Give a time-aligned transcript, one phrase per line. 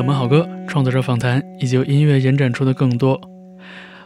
[0.00, 3.20] 冷门好歌、创作者访谈以及由音乐延展出的更多。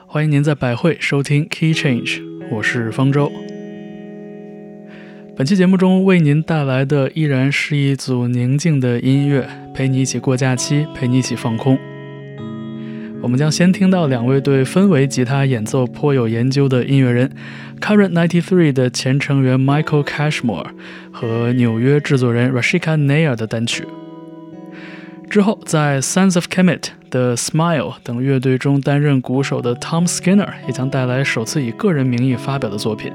[0.08, 2.20] 欢迎您在百汇收听 Key Change，
[2.50, 3.30] 我是方舟。
[5.36, 11.78] 本期节目中为您带来的依然是一组宁静的音乐，陪你一起过假期，陪你一起放空。
[13.22, 17.30] 我们将先听到两位对氛围吉他演奏颇有研究的音乐人
[17.80, 20.66] ，Current Ninety Three 的前成员 Michael Cashmore
[21.12, 23.84] 和纽约制作人 Rashika Nair 的单曲。
[25.28, 33.12] 之后，在 Sons of Kemet 的 Smile 等乐队中担任鼓手的 Tom Skinner 也将带来首次以个人名义发表的作品。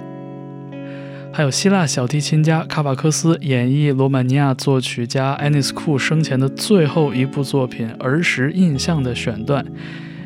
[1.32, 9.63] 还有希腊小提琴家卡瓦克斯演绎罗马尼亚作曲家 Anis Ku 生前的最后一部作品《儿时印象》的选段，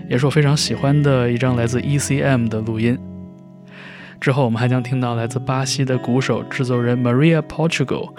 [0.09, 2.97] 也是我非常喜欢的一张来自 ECM 的录音。
[4.19, 8.09] 之后，我们还将听到来自巴西的鼓手制作人 Maria Portugal，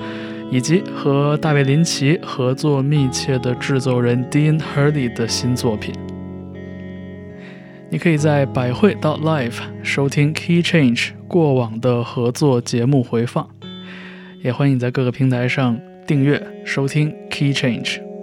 [0.55, 5.93] 以及和大卫林奇合作密切的制作人 Dean Hurdy 的新作品。
[7.91, 13.49] 你可以在百汇到 Live 收听 Key Change 过往的合作节目回放，
[14.45, 18.14] 也欢迎在各个平台上订阅收听 Key Change。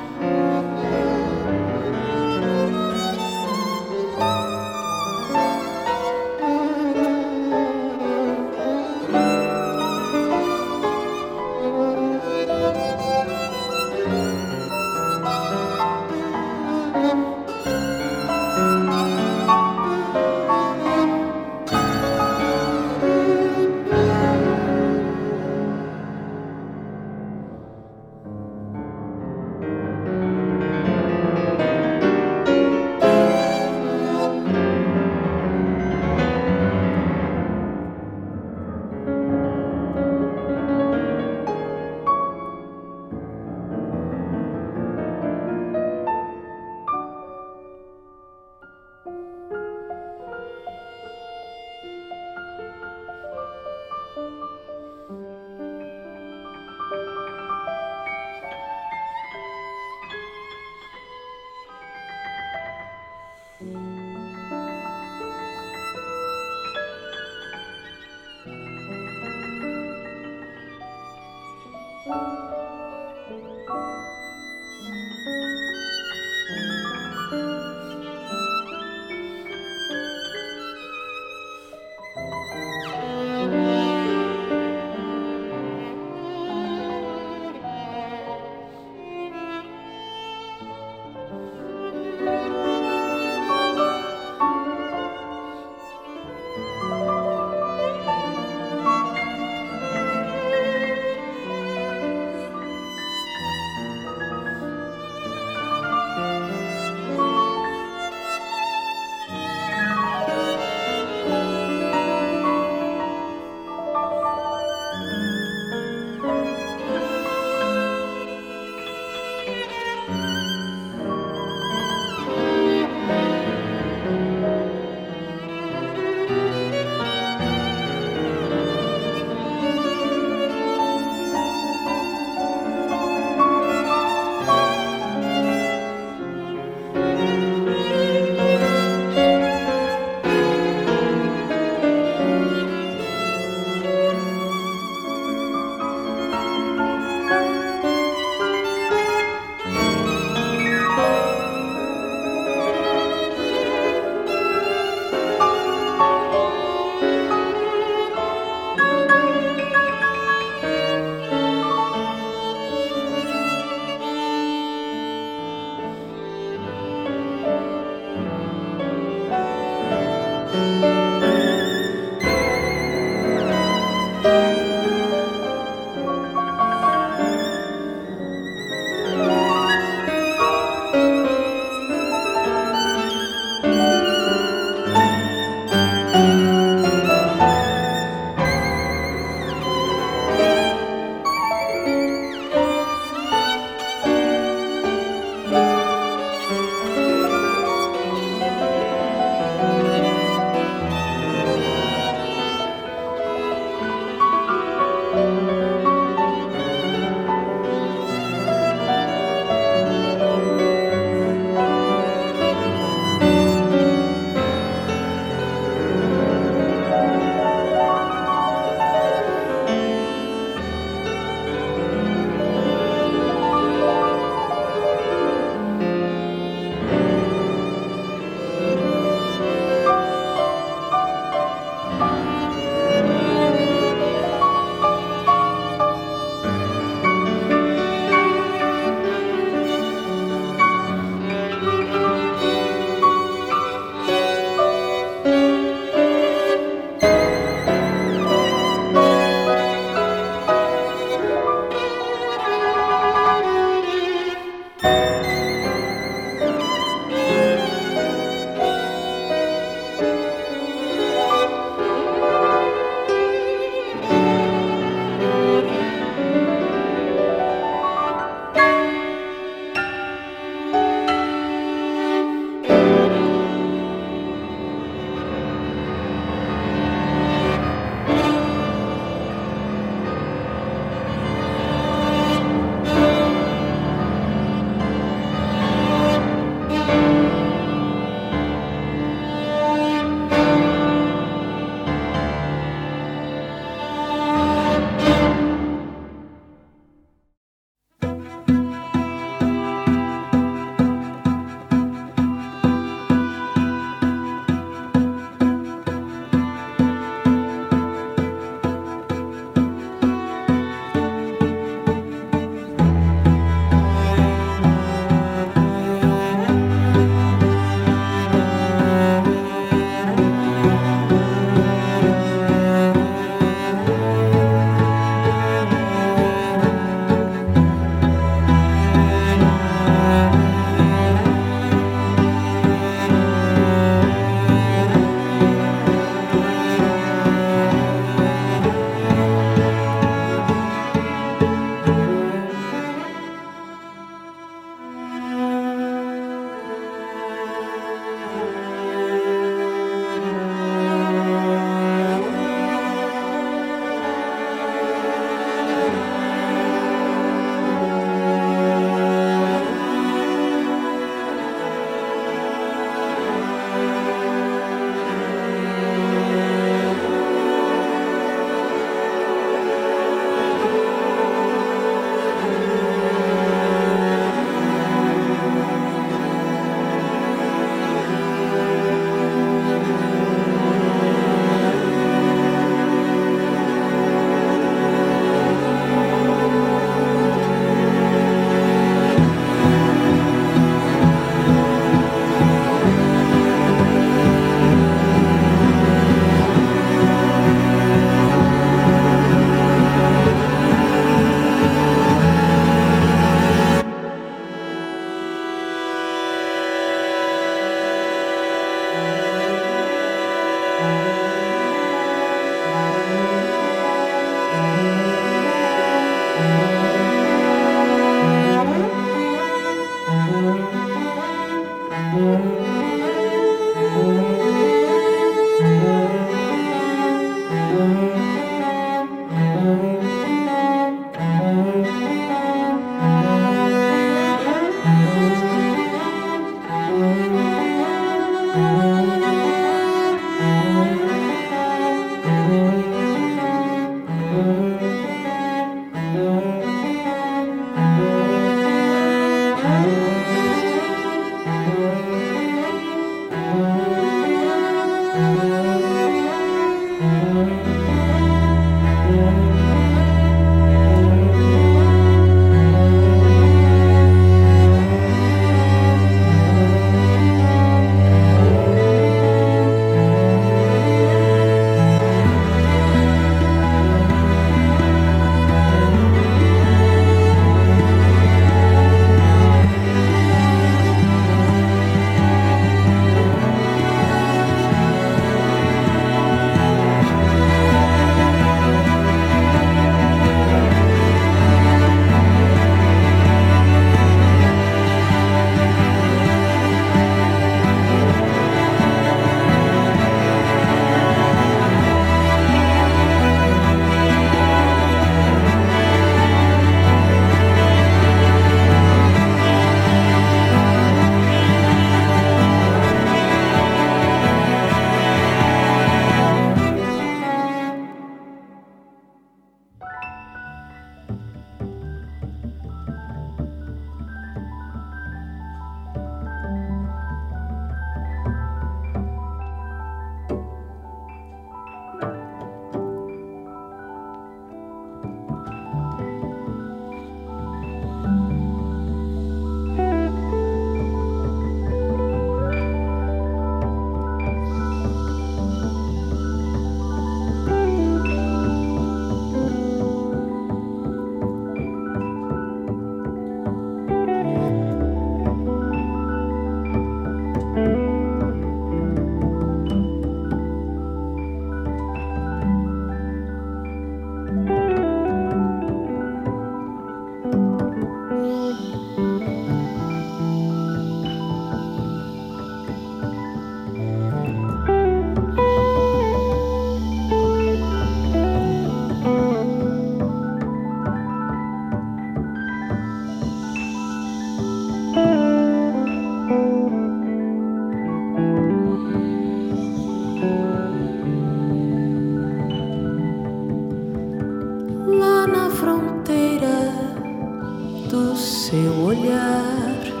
[598.71, 600.00] Olhar.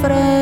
[0.00, 0.37] friend.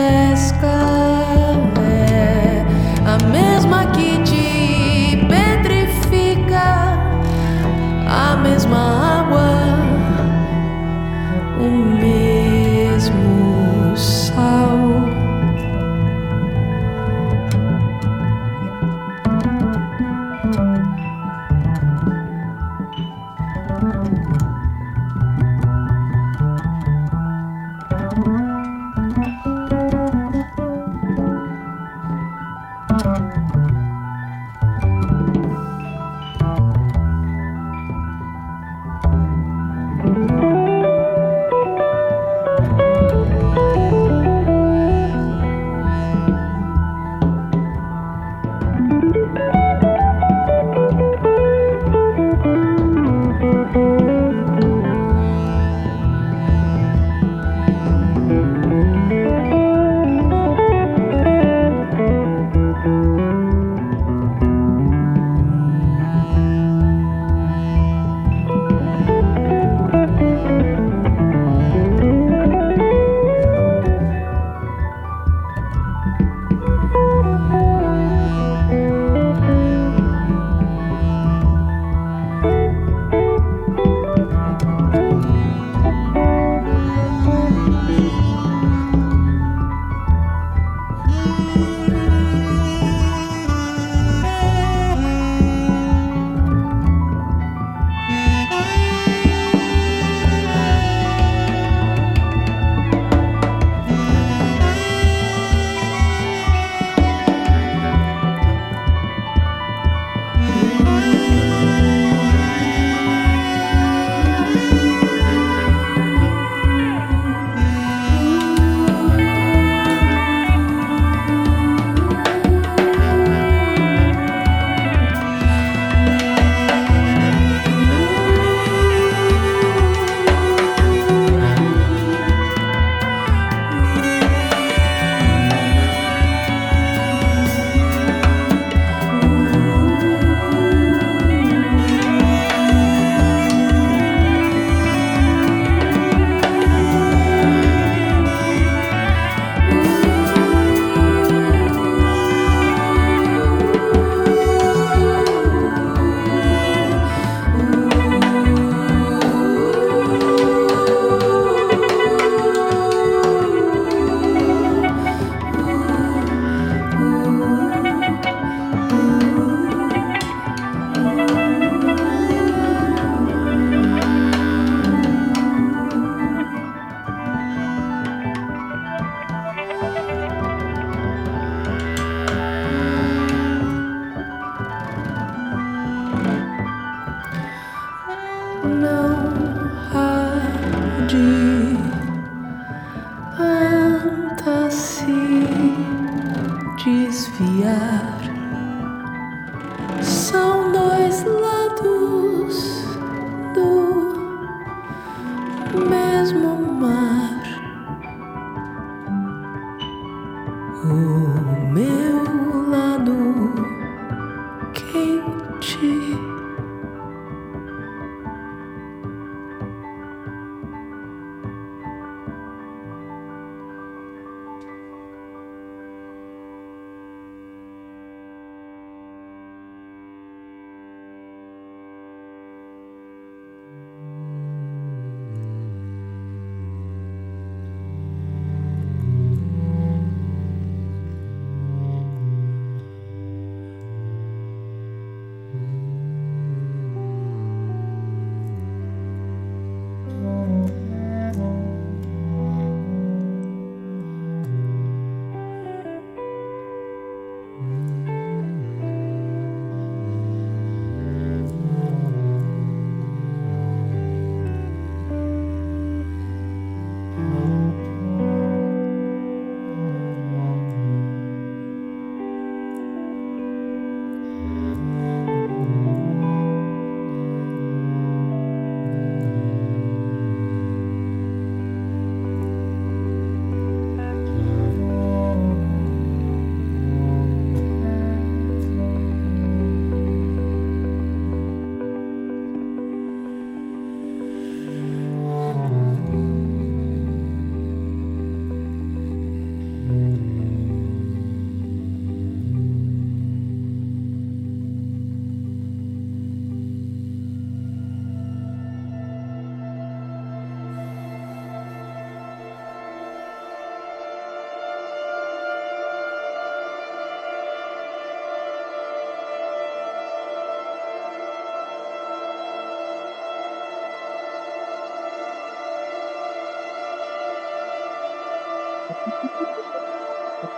[328.88, 328.98] Thank